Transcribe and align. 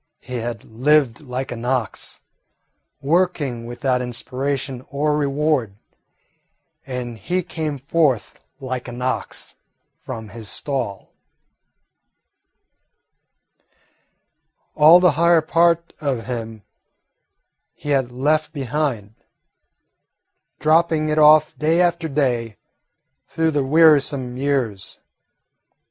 He 0.21 0.37
had 0.37 0.63
lived 0.63 1.19
like 1.21 1.51
an 1.51 1.63
ox, 1.63 2.21
working 3.03 3.67
without 3.67 4.01
inspiration 4.01 4.83
or 4.89 5.15
reward, 5.15 5.75
and 6.87 7.19
he 7.19 7.43
came 7.43 7.77
forth 7.77 8.39
like 8.59 8.87
an 8.87 8.99
ox 9.03 9.53
from 10.01 10.29
his 10.29 10.49
stall. 10.49 11.13
All 14.73 14.99
the 14.99 15.11
higher 15.11 15.41
part 15.43 15.93
of 16.01 16.25
him 16.25 16.63
he 17.75 17.89
had 17.91 18.11
left 18.11 18.53
behind, 18.53 19.13
dropping 20.59 21.09
it 21.09 21.19
off 21.19 21.55
day 21.59 21.79
after 21.79 22.09
day 22.09 22.57
through 23.27 23.51
the 23.51 23.63
wearisome 23.63 24.35
years. 24.35 24.97